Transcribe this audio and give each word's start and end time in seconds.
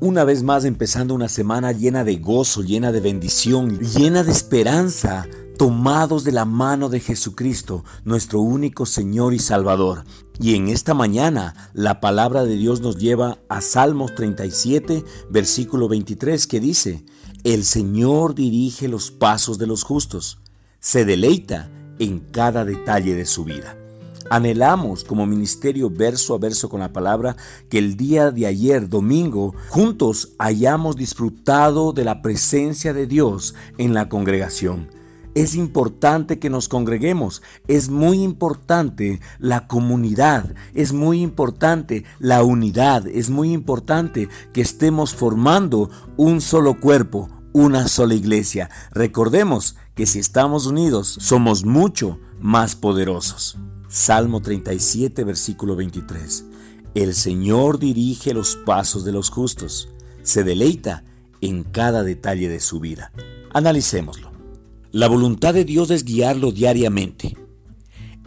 una 0.00 0.24
vez 0.24 0.42
más 0.42 0.64
empezando 0.64 1.14
una 1.14 1.28
semana 1.28 1.72
llena 1.72 2.04
de 2.04 2.16
gozo, 2.16 2.62
llena 2.62 2.90
de 2.90 3.00
bendición, 3.00 3.78
llena 3.78 4.24
de 4.24 4.32
esperanza, 4.32 5.26
tomados 5.58 6.24
de 6.24 6.32
la 6.32 6.46
mano 6.46 6.88
de 6.88 7.00
Jesucristo, 7.00 7.84
nuestro 8.04 8.40
único 8.40 8.86
Señor 8.86 9.34
y 9.34 9.38
Salvador. 9.38 10.04
Y 10.38 10.54
en 10.54 10.68
esta 10.68 10.94
mañana 10.94 11.70
la 11.74 12.00
palabra 12.00 12.44
de 12.44 12.56
Dios 12.56 12.80
nos 12.80 12.96
lleva 12.96 13.38
a 13.50 13.60
Salmos 13.60 14.14
37, 14.14 15.04
versículo 15.28 15.86
23, 15.86 16.46
que 16.46 16.60
dice, 16.60 17.04
El 17.44 17.64
Señor 17.64 18.34
dirige 18.34 18.88
los 18.88 19.10
pasos 19.10 19.58
de 19.58 19.66
los 19.66 19.82
justos, 19.82 20.38
se 20.78 21.04
deleita 21.04 21.70
en 21.98 22.20
cada 22.20 22.64
detalle 22.64 23.14
de 23.14 23.26
su 23.26 23.44
vida. 23.44 23.76
Anhelamos 24.30 25.02
como 25.02 25.26
ministerio 25.26 25.90
verso 25.90 26.34
a 26.34 26.38
verso 26.38 26.68
con 26.68 26.78
la 26.78 26.92
palabra 26.92 27.36
que 27.68 27.78
el 27.78 27.96
día 27.96 28.30
de 28.30 28.46
ayer, 28.46 28.88
domingo, 28.88 29.56
juntos 29.70 30.34
hayamos 30.38 30.94
disfrutado 30.94 31.92
de 31.92 32.04
la 32.04 32.22
presencia 32.22 32.92
de 32.92 33.08
Dios 33.08 33.56
en 33.76 33.92
la 33.92 34.08
congregación. 34.08 34.88
Es 35.34 35.56
importante 35.56 36.38
que 36.38 36.48
nos 36.48 36.68
congreguemos, 36.68 37.42
es 37.66 37.88
muy 37.88 38.22
importante 38.22 39.20
la 39.40 39.66
comunidad, 39.66 40.54
es 40.74 40.92
muy 40.92 41.22
importante 41.22 42.04
la 42.20 42.44
unidad, 42.44 43.08
es 43.08 43.30
muy 43.30 43.52
importante 43.52 44.28
que 44.52 44.60
estemos 44.60 45.12
formando 45.12 45.90
un 46.16 46.40
solo 46.40 46.78
cuerpo, 46.78 47.28
una 47.52 47.88
sola 47.88 48.14
iglesia. 48.14 48.70
Recordemos 48.92 49.74
que 49.96 50.06
si 50.06 50.20
estamos 50.20 50.66
unidos 50.66 51.16
somos 51.18 51.64
mucho 51.64 52.20
más 52.40 52.76
poderosos. 52.76 53.58
Salmo 53.92 54.40
37, 54.40 55.24
versículo 55.24 55.74
23. 55.74 56.44
El 56.94 57.12
Señor 57.12 57.80
dirige 57.80 58.32
los 58.32 58.54
pasos 58.54 59.04
de 59.04 59.10
los 59.10 59.30
justos, 59.30 59.88
se 60.22 60.44
deleita 60.44 61.02
en 61.40 61.64
cada 61.64 62.04
detalle 62.04 62.48
de 62.48 62.60
su 62.60 62.78
vida. 62.78 63.10
Analicémoslo. 63.52 64.30
La 64.92 65.08
voluntad 65.08 65.54
de 65.54 65.64
Dios 65.64 65.90
es 65.90 66.04
guiarlo 66.04 66.52
diariamente. 66.52 67.36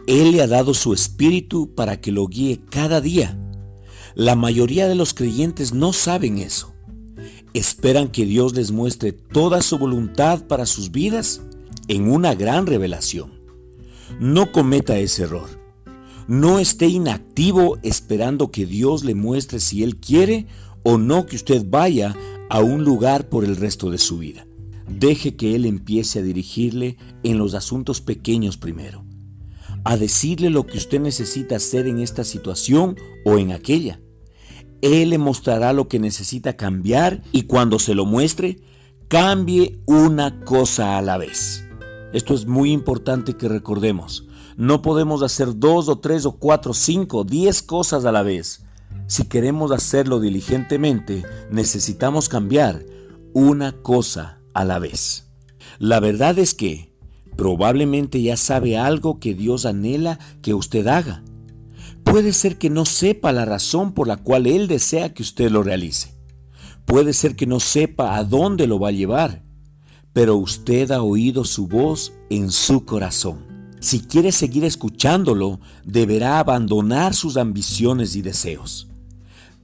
Él 0.06 0.32
le 0.32 0.42
ha 0.42 0.46
dado 0.46 0.74
su 0.74 0.92
espíritu 0.92 1.74
para 1.74 1.98
que 1.98 2.12
lo 2.12 2.26
guíe 2.26 2.60
cada 2.70 3.00
día. 3.00 3.38
La 4.14 4.36
mayoría 4.36 4.86
de 4.86 4.96
los 4.96 5.14
creyentes 5.14 5.72
no 5.72 5.94
saben 5.94 6.40
eso. 6.40 6.74
Esperan 7.54 8.08
que 8.08 8.26
Dios 8.26 8.52
les 8.52 8.70
muestre 8.70 9.12
toda 9.12 9.62
su 9.62 9.78
voluntad 9.78 10.46
para 10.46 10.66
sus 10.66 10.90
vidas 10.90 11.40
en 11.88 12.10
una 12.10 12.34
gran 12.34 12.66
revelación. 12.66 13.32
No 14.20 14.52
cometa 14.52 14.96
ese 14.98 15.24
error. 15.24 15.63
No 16.26 16.58
esté 16.58 16.86
inactivo 16.86 17.78
esperando 17.82 18.50
que 18.50 18.64
Dios 18.64 19.04
le 19.04 19.14
muestre 19.14 19.60
si 19.60 19.82
Él 19.82 19.96
quiere 19.96 20.46
o 20.82 20.96
no 20.96 21.26
que 21.26 21.36
usted 21.36 21.64
vaya 21.68 22.16
a 22.48 22.60
un 22.60 22.84
lugar 22.84 23.28
por 23.28 23.44
el 23.44 23.56
resto 23.56 23.90
de 23.90 23.98
su 23.98 24.18
vida. 24.18 24.46
Deje 24.88 25.36
que 25.36 25.54
Él 25.54 25.66
empiece 25.66 26.18
a 26.20 26.22
dirigirle 26.22 26.96
en 27.22 27.38
los 27.38 27.54
asuntos 27.54 28.00
pequeños 28.00 28.56
primero, 28.56 29.04
a 29.84 29.96
decirle 29.96 30.50
lo 30.50 30.66
que 30.66 30.78
usted 30.78 31.00
necesita 31.00 31.56
hacer 31.56 31.86
en 31.86 31.98
esta 31.98 32.24
situación 32.24 32.96
o 33.24 33.38
en 33.38 33.52
aquella. 33.52 34.00
Él 34.82 35.10
le 35.10 35.18
mostrará 35.18 35.72
lo 35.72 35.88
que 35.88 35.98
necesita 35.98 36.56
cambiar 36.56 37.22
y 37.32 37.42
cuando 37.42 37.78
se 37.78 37.94
lo 37.94 38.04
muestre, 38.04 38.58
cambie 39.08 39.78
una 39.86 40.44
cosa 40.44 40.98
a 40.98 41.02
la 41.02 41.16
vez. 41.16 41.63
Esto 42.14 42.32
es 42.32 42.46
muy 42.46 42.70
importante 42.70 43.34
que 43.34 43.48
recordemos. 43.48 44.28
No 44.56 44.82
podemos 44.82 45.24
hacer 45.24 45.58
dos 45.58 45.88
o 45.88 45.98
tres 45.98 46.26
o 46.26 46.36
cuatro, 46.38 46.72
cinco, 46.72 47.24
diez 47.24 47.60
cosas 47.60 48.04
a 48.04 48.12
la 48.12 48.22
vez. 48.22 48.64
Si 49.08 49.24
queremos 49.24 49.72
hacerlo 49.72 50.20
diligentemente, 50.20 51.24
necesitamos 51.50 52.28
cambiar 52.28 52.86
una 53.32 53.72
cosa 53.82 54.38
a 54.54 54.64
la 54.64 54.78
vez. 54.78 55.28
La 55.80 55.98
verdad 55.98 56.38
es 56.38 56.54
que 56.54 56.94
probablemente 57.36 58.22
ya 58.22 58.36
sabe 58.36 58.78
algo 58.78 59.18
que 59.18 59.34
Dios 59.34 59.66
anhela 59.66 60.20
que 60.40 60.54
usted 60.54 60.86
haga. 60.86 61.24
Puede 62.04 62.32
ser 62.32 62.58
que 62.58 62.70
no 62.70 62.84
sepa 62.84 63.32
la 63.32 63.44
razón 63.44 63.92
por 63.92 64.06
la 64.06 64.18
cual 64.18 64.46
Él 64.46 64.68
desea 64.68 65.12
que 65.12 65.24
usted 65.24 65.50
lo 65.50 65.64
realice. 65.64 66.14
Puede 66.84 67.12
ser 67.12 67.34
que 67.34 67.48
no 67.48 67.58
sepa 67.58 68.14
a 68.14 68.22
dónde 68.22 68.68
lo 68.68 68.78
va 68.78 68.90
a 68.90 68.92
llevar 68.92 69.43
pero 70.14 70.36
usted 70.36 70.92
ha 70.92 71.02
oído 71.02 71.44
su 71.44 71.66
voz 71.66 72.14
en 72.30 72.50
su 72.50 72.86
corazón. 72.86 73.44
Si 73.80 74.00
quiere 74.00 74.32
seguir 74.32 74.64
escuchándolo, 74.64 75.60
deberá 75.84 76.38
abandonar 76.38 77.14
sus 77.14 77.36
ambiciones 77.36 78.16
y 78.16 78.22
deseos. 78.22 78.88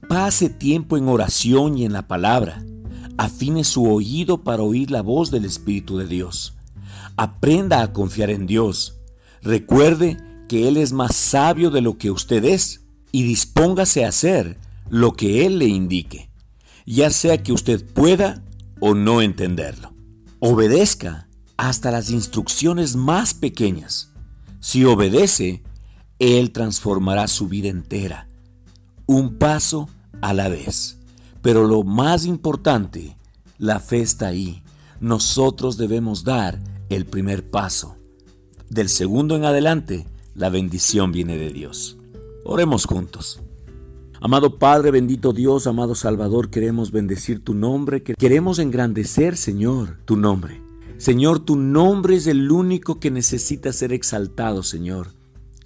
Pase 0.07 0.49
tiempo 0.49 0.97
en 0.97 1.07
oración 1.07 1.77
y 1.77 1.85
en 1.85 1.93
la 1.93 2.07
palabra. 2.07 2.63
Afine 3.17 3.63
su 3.63 3.85
oído 3.85 4.43
para 4.43 4.61
oír 4.61 4.91
la 4.91 5.01
voz 5.01 5.31
del 5.31 5.45
Espíritu 5.45 5.97
de 5.97 6.05
Dios. 6.05 6.53
Aprenda 7.15 7.81
a 7.81 7.93
confiar 7.93 8.29
en 8.29 8.45
Dios. 8.45 8.97
Recuerde 9.41 10.17
que 10.49 10.67
Él 10.67 10.77
es 10.77 10.91
más 10.91 11.15
sabio 11.15 11.71
de 11.71 11.81
lo 11.81 11.97
que 11.97 12.11
usted 12.11 12.43
es 12.43 12.81
y 13.13 13.23
dispóngase 13.23 14.03
a 14.03 14.09
hacer 14.09 14.57
lo 14.89 15.13
que 15.13 15.45
Él 15.45 15.59
le 15.59 15.67
indique, 15.67 16.29
ya 16.85 17.09
sea 17.09 17.41
que 17.41 17.53
usted 17.53 17.85
pueda 17.93 18.43
o 18.81 18.93
no 18.93 19.21
entenderlo. 19.21 20.00
Obedezca 20.43 21.27
hasta 21.55 21.91
las 21.91 22.09
instrucciones 22.09 22.95
más 22.95 23.35
pequeñas. 23.35 24.11
Si 24.59 24.83
obedece, 24.85 25.61
Él 26.17 26.51
transformará 26.51 27.27
su 27.27 27.47
vida 27.47 27.69
entera, 27.69 28.27
un 29.05 29.37
paso 29.37 29.87
a 30.19 30.33
la 30.33 30.49
vez. 30.49 30.97
Pero 31.43 31.67
lo 31.67 31.83
más 31.83 32.25
importante, 32.25 33.15
la 33.59 33.79
fe 33.79 34.01
está 34.01 34.29
ahí. 34.29 34.63
Nosotros 34.99 35.77
debemos 35.77 36.23
dar 36.23 36.59
el 36.89 37.05
primer 37.05 37.47
paso. 37.47 37.97
Del 38.67 38.89
segundo 38.89 39.35
en 39.35 39.45
adelante, 39.45 40.07
la 40.33 40.49
bendición 40.49 41.11
viene 41.11 41.37
de 41.37 41.51
Dios. 41.51 41.97
Oremos 42.45 42.85
juntos. 42.85 43.41
Amado 44.23 44.59
Padre, 44.59 44.91
bendito 44.91 45.33
Dios, 45.33 45.65
amado 45.65 45.95
Salvador, 45.95 46.51
queremos 46.51 46.91
bendecir 46.91 47.43
tu 47.43 47.55
nombre, 47.55 48.03
queremos 48.03 48.59
engrandecer, 48.59 49.35
Señor, 49.35 49.97
tu 50.05 50.15
nombre. 50.15 50.61
Señor, 50.99 51.39
tu 51.39 51.55
nombre 51.55 52.17
es 52.17 52.27
el 52.27 52.51
único 52.51 52.99
que 52.99 53.09
necesita 53.09 53.73
ser 53.73 53.91
exaltado, 53.93 54.61
Señor. 54.61 55.07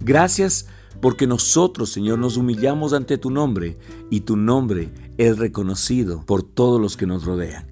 Gracias 0.00 0.68
porque 1.02 1.26
nosotros, 1.26 1.90
Señor, 1.90 2.18
nos 2.18 2.38
humillamos 2.38 2.94
ante 2.94 3.18
tu 3.18 3.28
nombre 3.28 3.76
y 4.10 4.20
tu 4.20 4.38
nombre 4.38 4.88
es 5.18 5.36
reconocido 5.36 6.24
por 6.24 6.42
todos 6.42 6.80
los 6.80 6.96
que 6.96 7.04
nos 7.04 7.26
rodean. 7.26 7.66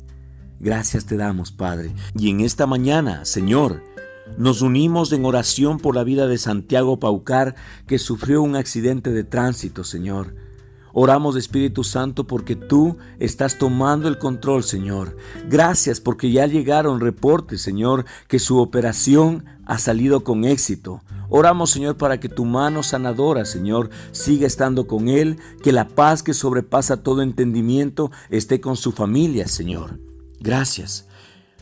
Gracias 0.61 1.07
te 1.07 1.17
damos, 1.17 1.51
Padre. 1.51 1.95
Y 2.15 2.29
en 2.29 2.41
esta 2.41 2.67
mañana, 2.67 3.25
Señor, 3.25 3.83
nos 4.37 4.61
unimos 4.61 5.13
en 5.13 5.25
oración 5.25 5.79
por 5.79 5.95
la 5.95 6.05
vida 6.05 6.27
de 6.27 6.37
Santiago 6.37 6.99
Paucar, 6.99 7.55
que 7.87 7.99
sufrió 7.99 8.43
un 8.43 8.55
accidente 8.55 9.13
de 9.13 9.25
tránsito, 9.25 9.83
Señor. 9.83 10.35
Oramos, 10.97 11.35
Espíritu 11.35 11.83
Santo, 11.83 12.25
porque 12.25 12.55
tú 12.55 12.97
estás 13.19 13.59
tomando 13.59 14.07
el 14.07 14.17
control, 14.17 14.63
Señor. 14.63 15.17
Gracias 15.49 16.01
porque 16.01 16.31
ya 16.31 16.47
llegaron 16.47 17.01
reportes, 17.01 17.63
Señor, 17.63 18.05
que 18.29 18.39
su 18.39 18.59
operación 18.59 19.45
ha 19.67 19.79
salido 19.79 20.23
con 20.23 20.45
éxito. 20.45 21.03
Oramos, 21.29 21.71
Señor, 21.71 21.97
para 21.97 22.21
que 22.21 22.29
tu 22.29 22.45
mano 22.45 22.85
sanadora, 22.85 23.45
Señor, 23.45 23.91
siga 24.13 24.47
estando 24.47 24.87
con 24.87 25.09
él, 25.09 25.39
que 25.65 25.73
la 25.73 25.89
paz 25.89 26.23
que 26.23 26.33
sobrepasa 26.33 27.03
todo 27.03 27.23
entendimiento 27.23 28.13
esté 28.31 28.61
con 28.61 28.77
su 28.77 28.93
familia, 28.93 29.49
Señor. 29.49 29.99
Gracias. 30.39 31.09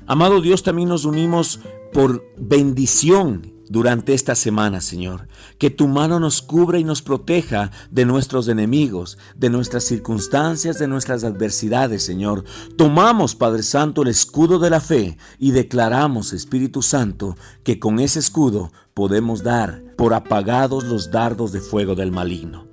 Amado 0.06 0.42
Dios, 0.42 0.62
también 0.62 0.90
nos 0.90 1.06
unimos 1.06 1.60
por 1.94 2.22
bendición 2.36 3.51
durante 3.72 4.12
esta 4.12 4.34
semana, 4.34 4.82
Señor. 4.82 5.28
Que 5.58 5.70
tu 5.70 5.88
mano 5.88 6.20
nos 6.20 6.42
cubra 6.42 6.78
y 6.78 6.84
nos 6.84 7.00
proteja 7.00 7.70
de 7.90 8.04
nuestros 8.04 8.46
enemigos, 8.48 9.16
de 9.34 9.48
nuestras 9.48 9.84
circunstancias, 9.84 10.78
de 10.78 10.86
nuestras 10.86 11.24
adversidades, 11.24 12.04
Señor. 12.04 12.44
Tomamos, 12.76 13.34
Padre 13.34 13.62
Santo, 13.62 14.02
el 14.02 14.08
escudo 14.08 14.58
de 14.58 14.68
la 14.68 14.80
fe 14.80 15.16
y 15.38 15.52
declaramos, 15.52 16.34
Espíritu 16.34 16.82
Santo, 16.82 17.34
que 17.64 17.78
con 17.78 17.98
ese 17.98 18.18
escudo 18.18 18.72
podemos 18.92 19.42
dar 19.42 19.82
por 19.96 20.12
apagados 20.12 20.84
los 20.84 21.10
dardos 21.10 21.50
de 21.52 21.60
fuego 21.60 21.94
del 21.94 22.12
maligno. 22.12 22.66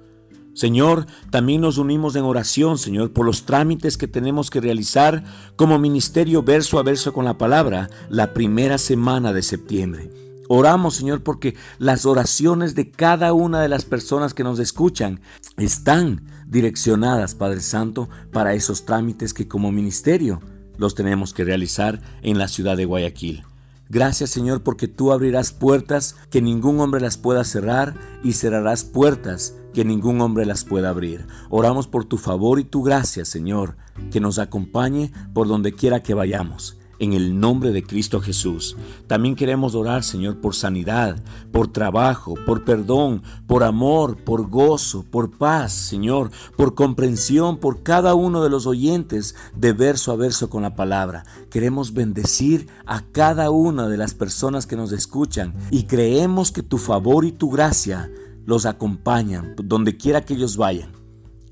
Señor, 0.54 1.06
también 1.32 1.62
nos 1.62 1.78
unimos 1.78 2.18
en 2.18 2.26
oración, 2.26 2.78
Señor, 2.78 3.14
por 3.14 3.26
los 3.26 3.46
trámites 3.46 3.96
que 3.96 4.10
tenemos 4.10 4.50
que 4.50 4.60
realizar 4.60 5.24
como 5.56 5.80
ministerio 5.80 6.44
verso 6.44 6.78
a 6.78 6.84
verso 6.84 7.14
con 7.14 7.24
la 7.24 7.38
palabra 7.38 7.90
la 8.10 8.34
primera 8.34 8.78
semana 8.78 9.32
de 9.32 9.44
septiembre. 9.44 10.29
Oramos, 10.52 10.96
Señor, 10.96 11.22
porque 11.22 11.56
las 11.78 12.08
oraciones 12.08 12.74
de 12.74 12.90
cada 12.90 13.34
una 13.34 13.62
de 13.62 13.70
las 13.70 13.86
personas 13.86 14.34
que 14.34 14.44
nos 14.44 14.58
escuchan 14.58 15.22
están 15.58 16.26
direccionadas, 16.48 17.36
Padre 17.36 17.60
Santo, 17.60 18.10
para 18.32 18.56
esos 18.56 18.84
trámites 18.84 19.36
que 19.36 19.48
como 19.48 19.72
ministerio 19.72 20.42
los 20.76 20.96
tenemos 20.96 21.34
que 21.34 21.44
realizar 21.44 22.02
en 22.24 22.40
la 22.40 22.48
ciudad 22.48 22.78
de 22.78 22.86
Guayaquil. 22.86 23.44
Gracias 23.90 24.32
Señor 24.32 24.64
porque 24.64 24.88
tú 24.88 25.12
abrirás 25.12 25.52
puertas 25.52 26.16
que 26.32 26.42
ningún 26.42 26.80
hombre 26.80 27.00
las 27.00 27.18
pueda 27.18 27.44
cerrar 27.44 27.94
y 28.24 28.34
cerrarás 28.34 28.84
puertas 28.84 29.54
que 29.76 29.86
ningún 29.86 30.20
hombre 30.20 30.48
las 30.48 30.64
pueda 30.64 30.90
abrir. 30.90 31.28
Oramos 31.52 31.88
por 31.88 32.06
tu 32.06 32.18
favor 32.18 32.60
y 32.60 32.64
tu 32.64 32.82
gracia, 32.82 33.24
Señor, 33.24 33.78
que 34.10 34.20
nos 34.20 34.40
acompañe 34.40 35.12
por 35.32 35.48
donde 35.48 35.74
quiera 35.74 36.02
que 36.02 36.16
vayamos 36.16 36.79
en 37.00 37.14
el 37.14 37.40
nombre 37.40 37.72
de 37.72 37.84
Cristo 37.84 38.22
Jesús. 38.22 38.78
También 39.08 39.36
queremos 39.36 39.76
orar, 39.76 40.04
Señor, 40.04 40.40
por 40.40 40.56
sanidad, 40.56 41.22
por 41.52 41.72
trabajo, 41.72 42.36
por 42.46 42.64
perdón, 42.66 43.24
por 43.48 43.64
amor, 43.64 44.18
por 44.18 44.50
gozo, 44.50 45.04
por 45.10 45.32
paz, 45.32 45.74
Señor, 45.74 46.32
por 46.56 46.76
comprensión, 46.76 47.58
por 47.58 47.84
cada 47.84 48.14
uno 48.16 48.44
de 48.44 48.50
los 48.50 48.68
oyentes 48.68 49.36
de 49.56 49.74
verso 49.74 50.12
a 50.12 50.16
verso 50.16 50.50
con 50.50 50.64
la 50.64 50.76
palabra. 50.76 51.24
Queremos 51.50 51.94
bendecir 51.94 52.68
a 52.86 53.02
cada 53.12 53.50
una 53.50 53.88
de 53.88 53.98
las 53.98 54.14
personas 54.14 54.68
que 54.68 54.76
nos 54.76 54.92
escuchan 54.92 55.54
y 55.72 55.84
creemos 55.84 56.52
que 56.52 56.64
tu 56.64 56.78
favor 56.78 57.26
y 57.26 57.32
tu 57.32 57.50
gracia 57.50 58.12
los 58.46 58.66
acompañan 58.66 59.56
donde 59.64 59.98
quiera 59.98 60.26
que 60.26 60.34
ellos 60.34 60.58
vayan. 60.58 60.99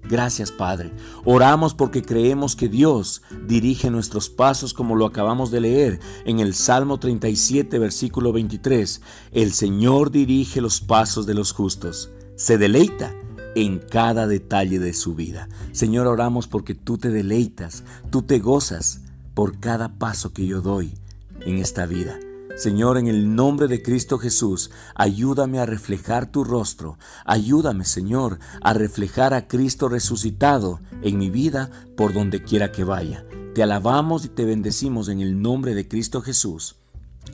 Gracias 0.09 0.51
Padre. 0.51 0.92
Oramos 1.25 1.74
porque 1.74 2.01
creemos 2.01 2.56
que 2.56 2.69
Dios 2.69 3.21
dirige 3.48 3.89
nuestros 3.89 4.30
pasos 4.30 4.74
como 4.74 4.95
lo 4.95 5.06
acabamos 5.06 5.51
de 5.51 5.62
leer 5.62 6.00
en 6.25 6.39
el 6.39 6.54
Salmo 6.54 7.00
37, 7.00 7.77
versículo 7.80 8.31
23. 8.31 9.01
El 9.31 9.54
Señor 9.54 10.12
dirige 10.12 10.62
los 10.62 10.81
pasos 10.81 11.25
de 11.25 11.33
los 11.33 11.51
justos. 11.51 12.09
Se 12.36 12.57
deleita 12.57 13.13
en 13.56 13.80
cada 13.80 14.27
detalle 14.27 14.80
de 14.80 14.94
su 14.94 15.15
vida. 15.15 15.50
Señor, 15.71 16.07
oramos 16.07 16.48
porque 16.48 16.75
tú 16.75 16.98
te 16.98 17.09
deleitas, 17.09 17.83
tú 18.12 18.21
te 18.21 18.39
gozas 18.39 19.01
por 19.33 19.59
cada 19.59 19.98
paso 19.98 20.31
que 20.31 20.45
yo 20.45 20.62
doy 20.62 20.94
en 21.42 21.57
esta 21.57 21.86
vida. 21.86 22.19
Señor, 22.57 22.98
en 22.98 23.06
el 23.06 23.36
nombre 23.36 23.68
de 23.68 23.83
Cristo 23.83 24.18
Jesús, 24.18 24.71
ayúdame 24.95 25.59
a 25.59 25.68
reflejar 25.68 26.31
tu 26.31 26.44
rostro. 26.44 26.98
Ayúdame, 27.24 27.86
Señor, 27.86 28.39
a 28.62 28.74
reflejar 28.74 29.36
a 29.36 29.48
Cristo 29.48 29.89
resucitado 29.89 30.81
en 31.04 31.19
mi 31.19 31.30
vida 31.30 31.69
por 31.95 32.13
donde 32.13 32.42
quiera 32.44 32.71
que 32.71 32.83
vaya. 32.83 33.24
Te 33.54 33.62
alabamos 33.62 34.25
y 34.25 34.30
te 34.30 34.44
bendecimos 34.45 35.07
en 35.07 35.21
el 35.21 35.39
nombre 35.39 35.75
de 35.75 35.88
Cristo 35.88 36.21
Jesús. 36.21 36.77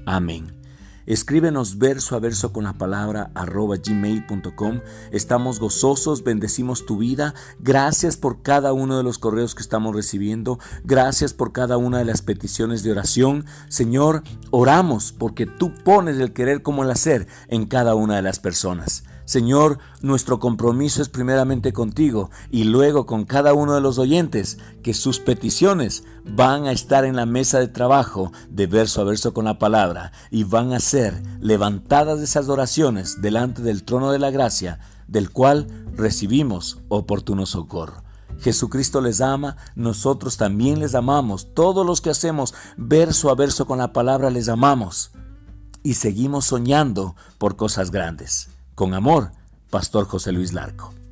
Amén. 0.05 0.62
Escríbenos 1.05 1.77
verso 1.77 2.15
a 2.15 2.19
verso 2.19 2.53
con 2.53 2.63
la 2.63 2.73
palabra 2.73 3.31
arroba 3.35 3.77
gmail.com. 3.77 4.81
Estamos 5.11 5.59
gozosos, 5.59 6.23
bendecimos 6.23 6.85
tu 6.85 6.97
vida. 6.97 7.33
Gracias 7.59 8.17
por 8.17 8.41
cada 8.41 8.73
uno 8.73 8.97
de 8.97 9.03
los 9.03 9.19
correos 9.19 9.55
que 9.55 9.61
estamos 9.61 9.95
recibiendo. 9.95 10.59
Gracias 10.83 11.33
por 11.33 11.51
cada 11.51 11.77
una 11.77 11.99
de 11.99 12.05
las 12.05 12.21
peticiones 12.21 12.83
de 12.83 12.91
oración. 12.91 13.45
Señor, 13.67 14.23
oramos 14.51 15.11
porque 15.11 15.45
tú 15.45 15.73
pones 15.83 16.17
el 16.19 16.33
querer 16.33 16.61
como 16.61 16.83
el 16.83 16.91
hacer 16.91 17.27
en 17.47 17.65
cada 17.65 17.95
una 17.95 18.15
de 18.15 18.21
las 18.21 18.39
personas. 18.39 19.03
Señor, 19.25 19.79
nuestro 20.01 20.39
compromiso 20.39 21.01
es 21.01 21.07
primeramente 21.07 21.71
contigo 21.71 22.29
y 22.51 22.65
luego 22.65 23.05
con 23.05 23.23
cada 23.23 23.53
uno 23.53 23.73
de 23.73 23.81
los 23.81 23.97
oyentes, 23.97 24.57
que 24.81 24.93
sus 24.93 25.19
peticiones 25.19 26.03
van 26.25 26.65
a 26.65 26.73
estar 26.73 27.05
en 27.05 27.15
la 27.15 27.25
mesa 27.25 27.59
de 27.59 27.67
trabajo 27.67 28.31
de 28.49 28.67
verso 28.67 29.01
a 29.01 29.05
verso 29.05 29.33
con 29.33 29.45
la 29.45 29.59
palabra 29.59 30.11
y 30.29 30.43
van 30.43 30.73
a 30.73 30.79
ser 30.79 31.21
levantadas 31.39 32.19
esas 32.19 32.49
oraciones 32.49 33.21
delante 33.21 33.61
del 33.61 33.83
trono 33.83 34.11
de 34.11 34.19
la 34.19 34.29
gracia, 34.29 34.79
del 35.07 35.29
cual 35.29 35.67
recibimos 35.95 36.79
oportuno 36.89 37.45
socorro. 37.45 38.03
Jesucristo 38.39 38.99
les 38.99 39.21
ama, 39.21 39.55
nosotros 39.75 40.35
también 40.35 40.79
les 40.79 40.95
amamos. 40.95 41.53
Todos 41.53 41.85
los 41.85 42.01
que 42.01 42.09
hacemos 42.09 42.53
verso 42.75 43.29
a 43.29 43.35
verso 43.35 43.65
con 43.65 43.77
la 43.77 43.93
palabra 43.93 44.29
les 44.29 44.49
amamos 44.49 45.11
y 45.81 45.93
seguimos 45.93 46.45
soñando 46.45 47.15
por 47.37 47.55
cosas 47.55 47.89
grandes. 47.89 48.49
Con 48.75 48.95
amor, 48.95 49.31
Pastor 49.69 50.05
José 50.07 50.31
Luis 50.31 50.51
Larco. 50.51 51.02